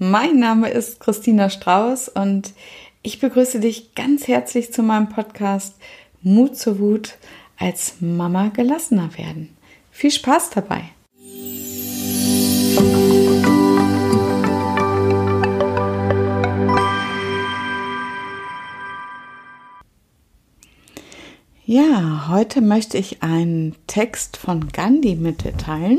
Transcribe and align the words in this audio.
mein 0.00 0.38
Name 0.38 0.70
ist 0.70 0.98
Christina 0.98 1.50
Strauß 1.50 2.08
und 2.08 2.54
ich 3.02 3.20
begrüße 3.20 3.60
dich 3.60 3.94
ganz 3.94 4.28
herzlich 4.28 4.72
zu 4.72 4.82
meinem 4.82 5.10
Podcast 5.10 5.76
Mut 6.22 6.56
zur 6.56 6.78
Wut 6.78 7.18
als 7.58 7.96
Mama 8.00 8.48
gelassener 8.48 9.10
werden. 9.18 9.54
Viel 9.90 10.10
Spaß 10.10 10.50
dabei! 10.50 10.84
Ja, 21.66 22.28
heute 22.30 22.62
möchte 22.62 22.96
ich 22.96 23.22
einen 23.22 23.76
Text 23.86 24.38
von 24.38 24.68
Gandhi 24.68 25.14
mitteilen 25.14 25.98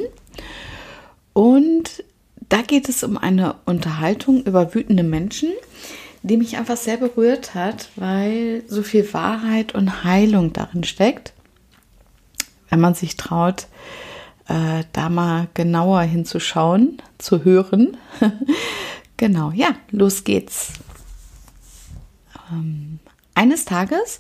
und 1.34 2.04
da 2.52 2.62
geht 2.62 2.90
es 2.90 3.02
um 3.04 3.18
eine 3.18 3.56
Unterhaltung 3.64 4.44
über 4.44 4.76
wütende 4.76 5.04
Menschen, 5.04 5.54
die 6.22 6.36
mich 6.36 6.58
einfach 6.58 6.76
sehr 6.76 6.98
berührt 6.98 7.56
hat, 7.56 7.90
weil 7.96 8.64
so 8.68 8.84
viel 8.84 9.14
Wahrheit 9.14 9.74
und 9.74 10.04
Heilung 10.04 10.52
darin 10.52 10.84
steckt, 10.84 11.32
wenn 12.70 12.82
man 12.82 12.94
sich 12.94 13.16
traut, 13.16 13.68
äh, 14.50 14.84
da 14.92 15.08
mal 15.08 15.48
genauer 15.54 16.02
hinzuschauen, 16.02 17.02
zu 17.20 17.46
hören. 17.46 17.96
genau, 19.18 19.52
ja, 19.52 19.70
los 19.90 20.26
geht's. 20.26 20.74
Ähm, 22.52 23.00
eines 23.34 23.64
Tages 23.64 24.20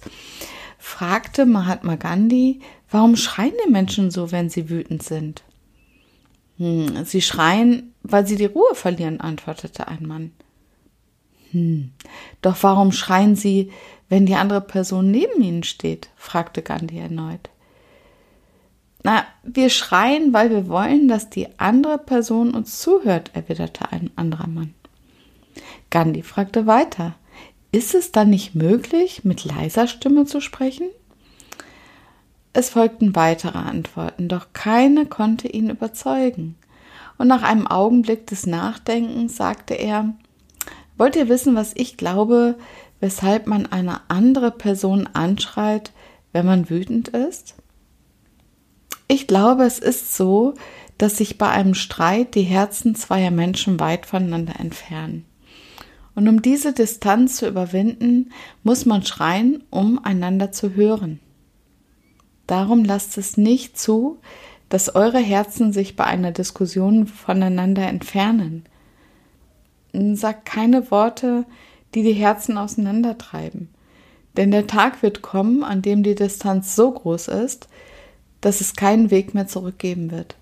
fragte 0.79 1.45
Mahatma 1.45 1.95
Gandhi, 1.95 2.61
warum 2.89 3.17
schreien 3.17 3.53
die 3.65 3.71
Menschen 3.71 4.09
so, 4.09 4.31
wenn 4.31 4.49
sie 4.49 4.69
wütend 4.69 5.03
sind? 5.03 5.43
Hm, 6.61 7.05
sie 7.05 7.23
schreien, 7.23 7.91
weil 8.03 8.27
sie 8.27 8.35
die 8.35 8.45
Ruhe 8.45 8.75
verlieren, 8.75 9.19
antwortete 9.19 9.87
ein 9.87 10.05
Mann. 10.05 10.31
Hm, 11.49 11.91
doch 12.43 12.55
warum 12.61 12.91
schreien 12.91 13.35
sie, 13.35 13.71
wenn 14.09 14.27
die 14.27 14.35
andere 14.35 14.61
Person 14.61 15.09
neben 15.09 15.41
ihnen 15.41 15.63
steht? 15.63 16.09
fragte 16.15 16.61
Gandhi 16.61 16.99
erneut. 16.99 17.49
Na, 19.01 19.25
wir 19.41 19.71
schreien, 19.71 20.33
weil 20.33 20.51
wir 20.51 20.67
wollen, 20.67 21.07
dass 21.07 21.31
die 21.31 21.47
andere 21.57 21.97
Person 21.97 22.53
uns 22.53 22.79
zuhört, 22.79 23.31
erwiderte 23.33 23.91
ein 23.91 24.11
anderer 24.15 24.47
Mann. 24.47 24.75
Gandhi 25.89 26.21
fragte 26.21 26.67
weiter. 26.67 27.15
Ist 27.71 27.95
es 27.95 28.11
dann 28.11 28.29
nicht 28.29 28.53
möglich, 28.53 29.23
mit 29.23 29.45
leiser 29.45 29.87
Stimme 29.87 30.25
zu 30.25 30.39
sprechen? 30.39 30.89
Es 32.53 32.69
folgten 32.69 33.15
weitere 33.15 33.57
Antworten, 33.57 34.27
doch 34.27 34.47
keine 34.53 35.05
konnte 35.05 35.47
ihn 35.47 35.69
überzeugen. 35.69 36.55
Und 37.17 37.27
nach 37.27 37.43
einem 37.43 37.67
Augenblick 37.67 38.27
des 38.27 38.45
Nachdenkens 38.45 39.37
sagte 39.37 39.73
er, 39.73 40.13
Wollt 40.97 41.15
ihr 41.15 41.29
wissen, 41.29 41.55
was 41.55 41.71
ich 41.75 41.97
glaube, 41.97 42.55
weshalb 42.99 43.47
man 43.47 43.65
eine 43.65 44.01
andere 44.09 44.51
Person 44.51 45.07
anschreit, 45.13 45.91
wenn 46.33 46.45
man 46.45 46.69
wütend 46.69 47.07
ist? 47.07 47.55
Ich 49.07 49.27
glaube, 49.27 49.63
es 49.63 49.79
ist 49.79 50.15
so, 50.15 50.53
dass 50.97 51.17
sich 51.17 51.37
bei 51.37 51.49
einem 51.49 51.73
Streit 51.73 52.35
die 52.35 52.43
Herzen 52.43 52.95
zweier 52.95 53.31
Menschen 53.31 53.79
weit 53.79 54.05
voneinander 54.05 54.59
entfernen. 54.59 55.25
Und 56.13 56.27
um 56.27 56.41
diese 56.41 56.73
Distanz 56.73 57.37
zu 57.37 57.47
überwinden, 57.47 58.31
muss 58.63 58.85
man 58.85 59.03
schreien, 59.03 59.63
um 59.69 60.03
einander 60.03 60.51
zu 60.51 60.75
hören. 60.75 61.19
Darum 62.51 62.83
lasst 62.83 63.17
es 63.17 63.37
nicht 63.37 63.79
zu, 63.79 64.19
dass 64.67 64.93
eure 64.93 65.19
Herzen 65.19 65.71
sich 65.71 65.95
bei 65.95 66.03
einer 66.03 66.33
Diskussion 66.33 67.07
voneinander 67.07 67.87
entfernen. 67.87 68.65
Sagt 69.93 70.47
keine 70.47 70.91
Worte, 70.91 71.45
die 71.95 72.03
die 72.03 72.11
Herzen 72.11 72.57
auseinandertreiben. 72.57 73.69
Denn 74.35 74.51
der 74.51 74.67
Tag 74.67 75.01
wird 75.01 75.21
kommen, 75.21 75.63
an 75.63 75.81
dem 75.81 76.03
die 76.03 76.13
Distanz 76.13 76.75
so 76.75 76.91
groß 76.91 77.29
ist, 77.29 77.69
dass 78.41 78.59
es 78.59 78.75
keinen 78.75 79.11
Weg 79.11 79.33
mehr 79.33 79.47
zurückgeben 79.47 80.11
wird. 80.11 80.35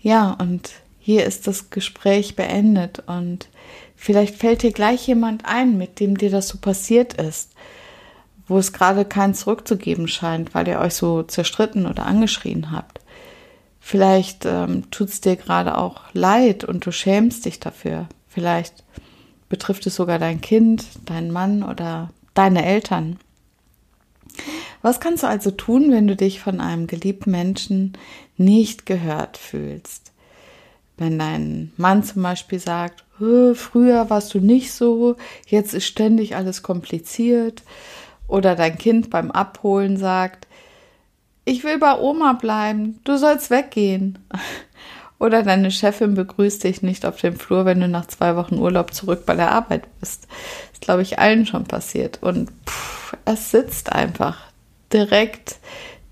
Ja, 0.00 0.30
und 0.30 0.70
hier 0.98 1.26
ist 1.26 1.46
das 1.46 1.68
Gespräch 1.68 2.36
beendet 2.36 3.02
und 3.06 3.50
vielleicht 3.96 4.36
fällt 4.36 4.62
dir 4.62 4.72
gleich 4.72 5.06
jemand 5.06 5.44
ein, 5.44 5.76
mit 5.76 6.00
dem 6.00 6.16
dir 6.16 6.30
das 6.30 6.48
so 6.48 6.56
passiert 6.56 7.12
ist 7.20 7.50
wo 8.48 8.58
es 8.58 8.72
gerade 8.72 9.04
kein 9.04 9.34
zurückzugeben 9.34 10.08
scheint, 10.08 10.54
weil 10.54 10.68
ihr 10.68 10.78
euch 10.78 10.94
so 10.94 11.22
zerstritten 11.22 11.86
oder 11.86 12.06
angeschrien 12.06 12.70
habt. 12.70 13.00
Vielleicht 13.80 14.44
ähm, 14.46 14.90
tut 14.90 15.08
es 15.10 15.20
dir 15.20 15.36
gerade 15.36 15.78
auch 15.78 16.02
leid 16.12 16.64
und 16.64 16.84
du 16.86 16.92
schämst 16.92 17.44
dich 17.44 17.60
dafür. 17.60 18.08
Vielleicht 18.28 18.84
betrifft 19.48 19.86
es 19.86 19.94
sogar 19.94 20.18
dein 20.18 20.40
Kind, 20.40 20.84
deinen 21.04 21.30
Mann 21.30 21.62
oder 21.62 22.10
deine 22.34 22.64
Eltern. 22.64 23.18
Was 24.82 25.00
kannst 25.00 25.22
du 25.22 25.28
also 25.28 25.50
tun, 25.50 25.90
wenn 25.90 26.06
du 26.06 26.16
dich 26.16 26.40
von 26.40 26.60
einem 26.60 26.86
geliebten 26.86 27.30
Menschen 27.30 27.96
nicht 28.36 28.86
gehört 28.86 29.36
fühlst? 29.36 30.12
Wenn 30.96 31.18
dein 31.18 31.72
Mann 31.76 32.02
zum 32.04 32.22
Beispiel 32.22 32.58
sagt, 32.58 33.04
früher 33.18 34.10
warst 34.10 34.34
du 34.34 34.40
nicht 34.40 34.72
so, 34.72 35.16
jetzt 35.46 35.74
ist 35.74 35.86
ständig 35.86 36.36
alles 36.36 36.62
kompliziert 36.62 37.62
oder 38.28 38.56
dein 38.56 38.78
Kind 38.78 39.10
beim 39.10 39.30
Abholen 39.30 39.96
sagt, 39.96 40.46
ich 41.44 41.62
will 41.62 41.78
bei 41.78 41.96
Oma 41.98 42.32
bleiben, 42.32 43.00
du 43.04 43.16
sollst 43.16 43.50
weggehen. 43.50 44.18
Oder 45.18 45.42
deine 45.42 45.70
Chefin 45.70 46.14
begrüßt 46.14 46.64
dich 46.64 46.82
nicht 46.82 47.06
auf 47.06 47.18
dem 47.18 47.36
Flur, 47.36 47.64
wenn 47.64 47.80
du 47.80 47.88
nach 47.88 48.06
zwei 48.06 48.36
Wochen 48.36 48.58
Urlaub 48.58 48.92
zurück 48.92 49.24
bei 49.24 49.34
der 49.34 49.50
Arbeit 49.50 49.84
bist. 49.98 50.24
Das 50.24 50.72
ist, 50.74 50.80
glaube 50.82 51.00
ich, 51.00 51.18
allen 51.18 51.46
schon 51.46 51.64
passiert. 51.64 52.22
Und 52.22 52.50
pff, 52.68 53.16
es 53.24 53.50
sitzt 53.50 53.92
einfach. 53.92 54.36
Direkt 54.92 55.56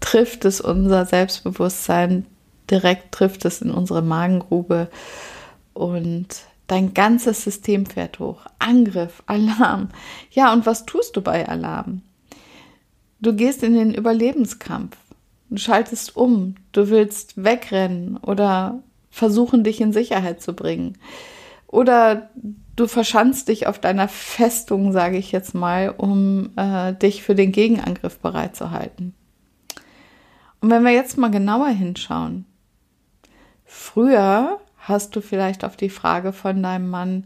trifft 0.00 0.46
es 0.46 0.62
unser 0.62 1.04
Selbstbewusstsein, 1.04 2.24
direkt 2.70 3.12
trifft 3.12 3.44
es 3.44 3.60
in 3.60 3.70
unsere 3.70 4.00
Magengrube. 4.00 4.88
Und 5.74 6.28
Dein 6.66 6.94
ganzes 6.94 7.44
System 7.44 7.86
fährt 7.86 8.18
hoch. 8.18 8.46
Angriff, 8.58 9.22
Alarm. 9.26 9.88
Ja, 10.30 10.52
und 10.52 10.66
was 10.66 10.86
tust 10.86 11.16
du 11.16 11.20
bei 11.20 11.46
Alarm? 11.48 12.02
Du 13.20 13.34
gehst 13.34 13.62
in 13.62 13.74
den 13.74 13.94
Überlebenskampf. 13.94 14.96
Du 15.50 15.58
schaltest 15.58 16.16
um. 16.16 16.56
Du 16.72 16.88
willst 16.88 17.42
wegrennen 17.42 18.16
oder 18.16 18.82
versuchen, 19.10 19.62
dich 19.62 19.80
in 19.80 19.92
Sicherheit 19.92 20.42
zu 20.42 20.54
bringen. 20.54 20.98
Oder 21.66 22.30
du 22.76 22.86
verschanzt 22.86 23.48
dich 23.48 23.66
auf 23.66 23.78
deiner 23.78 24.08
Festung, 24.08 24.92
sage 24.92 25.16
ich 25.16 25.32
jetzt 25.32 25.54
mal, 25.54 25.94
um 25.96 26.50
äh, 26.56 26.94
dich 26.94 27.22
für 27.22 27.34
den 27.34 27.52
Gegenangriff 27.52 28.18
bereit 28.18 28.56
zu 28.56 28.70
halten. 28.70 29.14
Und 30.60 30.70
wenn 30.70 30.84
wir 30.84 30.92
jetzt 30.92 31.18
mal 31.18 31.30
genauer 31.30 31.68
hinschauen, 31.68 32.46
früher 33.64 34.60
hast 34.86 35.16
du 35.16 35.20
vielleicht 35.20 35.64
auf 35.64 35.76
die 35.76 35.90
Frage 35.90 36.32
von 36.32 36.62
deinem 36.62 36.88
Mann, 36.88 37.24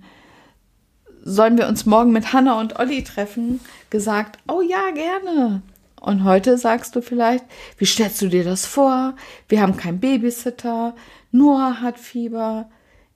sollen 1.25 1.59
wir 1.59 1.69
uns 1.69 1.87
morgen 1.87 2.13
mit 2.13 2.33
Hanna 2.33 2.59
und 2.59 2.79
Olli 2.79 3.03
treffen, 3.03 3.61
gesagt, 3.91 4.39
oh 4.49 4.63
ja, 4.63 4.91
gerne. 4.93 5.63
Und 6.01 6.25
heute 6.25 6.57
sagst 6.57 6.95
du 6.95 7.03
vielleicht, 7.03 7.45
wie 7.77 7.87
stellst 7.87 8.23
du 8.23 8.29
dir 8.29 8.45
das 8.45 8.65
vor? 8.67 9.15
Wir 9.49 9.61
haben 9.61 9.77
keinen 9.77 10.01
Babysitter, 10.01 10.95
Noah 11.33 11.81
hat 11.81 11.99
Fieber, 11.99 12.71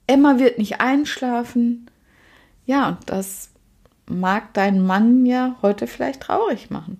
Emma 0.05 0.37
wird 0.37 0.57
nicht 0.57 0.81
einschlafen. 0.81 1.89
Ja, 2.65 2.89
und 2.89 2.97
das 3.05 3.49
mag 4.07 4.53
deinen 4.53 4.85
Mann 4.85 5.25
ja 5.25 5.55
heute 5.61 5.87
vielleicht 5.87 6.21
traurig 6.21 6.69
machen. 6.69 6.99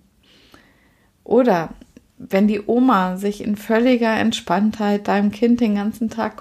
Oder 1.22 1.70
wenn 2.16 2.48
die 2.48 2.62
Oma 2.66 3.16
sich 3.16 3.44
in 3.44 3.56
völliger 3.56 4.16
Entspanntheit 4.16 5.08
deinem 5.08 5.30
Kind 5.30 5.60
den 5.60 5.74
ganzen 5.74 6.08
Tag 6.08 6.36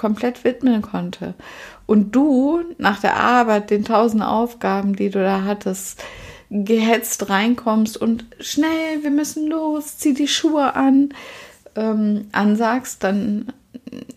komplett 0.00 0.44
widmen 0.44 0.80
konnte. 0.80 1.34
Und 1.84 2.12
du 2.12 2.62
nach 2.78 3.00
der 3.00 3.16
Arbeit, 3.16 3.68
den 3.68 3.84
tausend 3.84 4.22
Aufgaben, 4.22 4.96
die 4.96 5.10
du 5.10 5.22
da 5.22 5.44
hattest, 5.44 6.02
gehetzt 6.48 7.28
reinkommst 7.28 7.98
und 7.98 8.24
schnell, 8.40 9.02
wir 9.02 9.10
müssen 9.10 9.46
los, 9.46 9.98
zieh 9.98 10.14
die 10.14 10.26
Schuhe 10.26 10.74
an, 10.74 11.10
ähm, 11.76 12.28
ansagst, 12.32 13.04
dann 13.04 13.52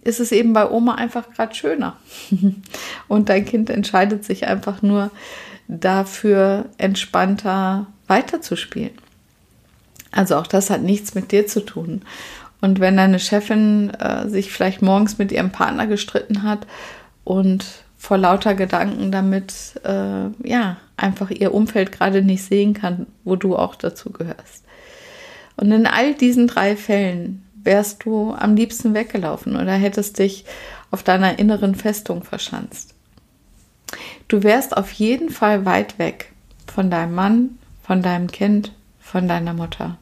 ist 0.06 0.22
es 0.22 0.32
eben 0.32 0.54
bei 0.54 0.70
Oma 0.70 0.96
einfach 0.96 1.30
gerade 1.32 1.54
schöner. 1.54 1.98
und 3.10 3.28
dein 3.28 3.44
Kind 3.44 3.70
entscheidet 3.70 4.24
sich 4.24 4.48
einfach 4.48 4.82
nur 4.82 5.12
dafür, 5.68 6.70
entspannter 6.78 7.88
weiterzuspielen. 8.08 8.98
Also 10.12 10.38
auch 10.38 10.48
das 10.48 10.70
hat 10.70 10.82
nichts 10.82 11.14
mit 11.14 11.34
dir 11.34 11.46
zu 11.46 11.60
tun. 11.60 12.04
Und 12.64 12.80
wenn 12.80 12.96
deine 12.96 13.20
Chefin 13.20 13.90
äh, 13.96 14.30
sich 14.30 14.50
vielleicht 14.50 14.82
morgens 14.82 15.18
mit 15.18 15.34
ihrem 15.34 15.50
Partner 15.50 15.86
gestritten 15.86 16.44
hat 16.44 16.66
und 17.26 17.66
vor 17.98 18.18
lauter 18.18 18.56
Gedanken 18.56 19.12
damit, 19.12 19.82
äh, 19.84 20.30
ja, 20.48 20.78
einfach 20.96 21.30
ihr 21.30 21.54
Umfeld 21.54 21.92
gerade 21.92 22.22
nicht 22.22 22.46
sehen 22.46 22.74
kann, 22.74 23.08
wo 23.26 23.36
du 23.36 23.58
auch 23.58 23.76
dazu 23.76 24.12
gehörst. 24.12 24.64
Und 25.58 25.74
in 25.74 25.86
all 25.86 26.14
diesen 26.14 26.48
drei 26.48 26.78
Fällen 26.78 27.44
wärst 27.56 28.06
du 28.06 28.34
am 28.34 28.56
liebsten 28.56 28.94
weggelaufen 28.94 29.58
oder 29.58 29.74
hättest 29.74 30.18
dich 30.20 30.46
auf 30.90 31.04
deiner 31.04 31.40
inneren 31.40 31.76
Festung 31.76 32.24
verschanzt. 32.24 32.96
Du 34.30 34.42
wärst 34.42 34.78
auf 34.78 34.90
jeden 34.94 35.32
Fall 35.32 35.66
weit 35.66 36.00
weg 36.00 36.32
von 36.74 36.90
deinem 36.90 37.14
Mann, 37.14 37.58
von 37.82 38.02
deinem 38.02 38.32
Kind, 38.32 38.72
von 39.02 39.28
deiner 39.28 39.54
Mutter. 39.54 39.98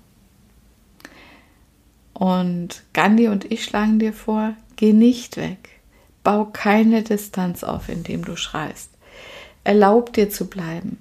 Und 2.21 2.83
Gandhi 2.93 3.29
und 3.29 3.51
ich 3.51 3.63
schlagen 3.63 3.97
dir 3.97 4.13
vor, 4.13 4.53
geh 4.75 4.93
nicht 4.93 5.37
weg. 5.37 5.69
Bau 6.23 6.45
keine 6.45 7.01
Distanz 7.01 7.63
auf, 7.63 7.89
indem 7.89 8.23
du 8.23 8.35
schreist. 8.35 8.91
Erlaub 9.63 10.13
dir 10.13 10.29
zu 10.29 10.47
bleiben. 10.47 10.99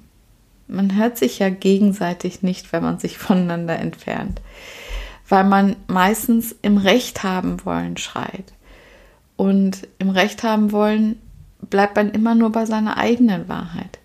Man 0.67 0.97
hört 0.97 1.19
sich 1.19 1.39
ja 1.39 1.51
gegenseitig 1.51 2.43
nicht, 2.43 2.73
wenn 2.73 2.83
man 2.83 2.99
sich 2.99 3.19
voneinander 3.19 3.79
entfernt, 3.79 4.41
weil 5.29 5.45
man 5.45 5.77
meistens 5.89 6.57
im 6.63 6.79
Recht 6.79 7.23
haben 7.23 7.67
wollen 7.67 7.99
schreit. 7.99 8.55
Und 9.37 9.89
im 9.99 10.09
Recht 10.09 10.43
haben 10.43 10.73
wollen 10.73 11.21
bleibt 11.61 11.97
man 11.97 12.13
immer 12.13 12.35
nur 12.35 12.51
bei 12.51 12.65
seiner 12.65 12.97
eigenen 12.97 13.47
Wahrheit. 13.47 13.99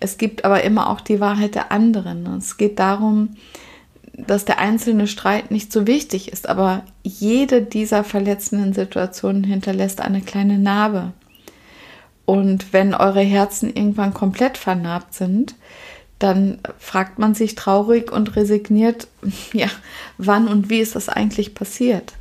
Es 0.00 0.18
gibt 0.18 0.44
aber 0.44 0.64
immer 0.64 0.90
auch 0.90 1.00
die 1.00 1.18
Wahrheit 1.18 1.54
der 1.54 1.72
anderen. 1.72 2.26
Es 2.36 2.58
geht 2.58 2.78
darum, 2.78 3.36
dass 4.26 4.44
der 4.44 4.58
einzelne 4.58 5.06
Streit 5.06 5.50
nicht 5.50 5.72
so 5.72 5.86
wichtig 5.86 6.32
ist, 6.32 6.48
aber 6.48 6.82
jede 7.02 7.62
dieser 7.62 8.04
verletzenden 8.04 8.72
Situationen 8.72 9.44
hinterlässt 9.44 10.00
eine 10.00 10.20
kleine 10.20 10.58
Narbe. 10.58 11.12
Und 12.24 12.72
wenn 12.72 12.94
eure 12.94 13.20
Herzen 13.20 13.74
irgendwann 13.74 14.14
komplett 14.14 14.56
vernarbt 14.56 15.14
sind, 15.14 15.54
dann 16.18 16.60
fragt 16.78 17.18
man 17.18 17.34
sich 17.34 17.56
traurig 17.56 18.12
und 18.12 18.36
resigniert, 18.36 19.08
ja, 19.52 19.68
wann 20.18 20.48
und 20.48 20.70
wie 20.70 20.78
ist 20.78 20.94
das 20.94 21.08
eigentlich 21.08 21.54
passiert? 21.54 22.12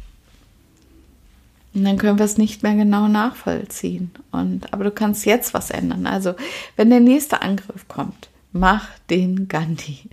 Und 1.74 1.86
dann 1.86 1.98
können 1.98 2.18
wir 2.18 2.25
es 2.25 2.38
nicht 2.38 2.63
mehr 2.63 2.75
genau 2.75 3.07
nachvollziehen. 3.07 4.12
Und, 4.31 4.74
aber 4.74 4.83
du 4.83 4.92
kannst 4.92 5.25
jetzt 5.25 5.53
was 5.53 5.69
ändern. 5.69 6.06
Also, 6.06 6.33
wenn 6.75 6.89
der 6.89 7.00
nächste 7.00 7.42
Angriff 7.42 7.88
kommt, 7.88 8.30
mach 8.51 8.88
den 9.09 9.48
Gandhi. 9.48 10.09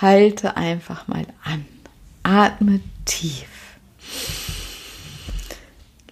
Halte 0.00 0.56
einfach 0.56 1.08
mal 1.08 1.26
an. 1.44 1.64
Atme 2.22 2.80
tief. 3.04 3.48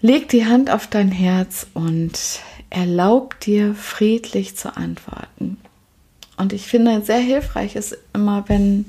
Leg 0.00 0.28
die 0.28 0.46
Hand 0.46 0.70
auf 0.70 0.86
dein 0.86 1.12
Herz 1.12 1.66
und 1.74 2.40
erlaub 2.70 3.38
dir 3.40 3.74
friedlich 3.74 4.56
zu 4.56 4.76
antworten. 4.76 5.58
Und 6.36 6.52
ich 6.54 6.66
finde, 6.66 7.02
sehr 7.02 7.18
hilfreich 7.18 7.76
ist 7.76 7.98
immer, 8.14 8.48
wenn 8.48 8.86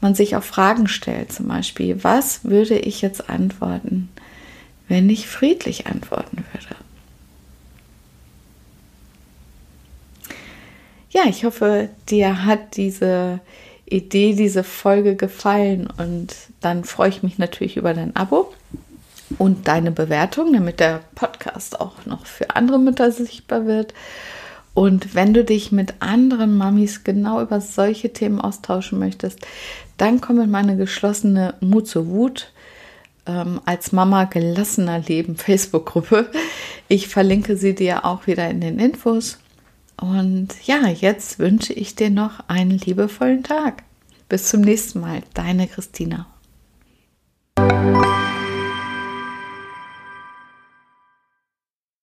man 0.00 0.14
sich 0.14 0.36
auch 0.36 0.44
Fragen 0.44 0.86
stellt, 0.86 1.32
zum 1.32 1.48
Beispiel, 1.48 2.04
was 2.04 2.44
würde 2.44 2.78
ich 2.78 3.02
jetzt 3.02 3.28
antworten, 3.28 4.08
wenn 4.86 5.10
ich 5.10 5.26
friedlich 5.26 5.88
antworten 5.88 6.44
würde? 6.52 6.85
Ja, 11.16 11.22
ich 11.30 11.46
hoffe, 11.46 11.88
dir 12.10 12.44
hat 12.44 12.76
diese 12.76 13.40
Idee, 13.86 14.34
diese 14.34 14.62
Folge 14.62 15.16
gefallen 15.16 15.88
und 15.96 16.34
dann 16.60 16.84
freue 16.84 17.08
ich 17.08 17.22
mich 17.22 17.38
natürlich 17.38 17.78
über 17.78 17.94
dein 17.94 18.14
Abo 18.14 18.52
und 19.38 19.66
deine 19.66 19.92
Bewertung, 19.92 20.52
damit 20.52 20.78
der 20.78 21.00
Podcast 21.14 21.80
auch 21.80 22.04
noch 22.04 22.26
für 22.26 22.54
andere 22.54 22.78
Mütter 22.78 23.10
sichtbar 23.12 23.64
wird. 23.64 23.94
Und 24.74 25.14
wenn 25.14 25.32
du 25.32 25.42
dich 25.42 25.72
mit 25.72 25.94
anderen 26.00 26.58
Mamis 26.58 27.02
genau 27.02 27.40
über 27.40 27.62
solche 27.62 28.12
Themen 28.12 28.38
austauschen 28.38 28.98
möchtest, 28.98 29.38
dann 29.96 30.20
komm 30.20 30.38
in 30.42 30.50
meine 30.50 30.76
geschlossene 30.76 31.54
Mut 31.60 31.88
zur 31.88 32.08
Wut 32.08 32.52
ähm, 33.24 33.62
als 33.64 33.90
Mama 33.90 34.24
gelassener 34.24 34.98
Leben 34.98 35.36
Facebook-Gruppe. 35.36 36.30
Ich 36.88 37.08
verlinke 37.08 37.56
sie 37.56 37.74
dir 37.74 38.04
auch 38.04 38.26
wieder 38.26 38.50
in 38.50 38.60
den 38.60 38.78
Infos. 38.78 39.38
Und 40.00 40.48
ja, 40.64 40.88
jetzt 40.88 41.38
wünsche 41.38 41.72
ich 41.72 41.94
dir 41.94 42.10
noch 42.10 42.40
einen 42.48 42.78
liebevollen 42.78 43.42
Tag. 43.42 43.82
Bis 44.28 44.48
zum 44.48 44.60
nächsten 44.60 45.00
Mal, 45.00 45.22
deine 45.34 45.68
Christina. 45.68 46.26